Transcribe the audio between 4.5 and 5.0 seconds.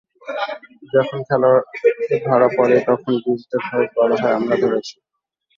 ধরেছি!